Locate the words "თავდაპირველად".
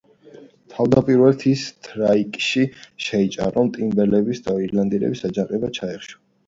0.75-1.45